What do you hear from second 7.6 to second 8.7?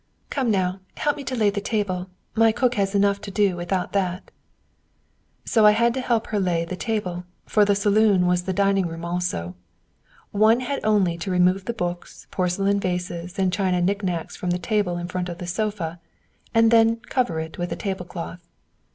the saloon was the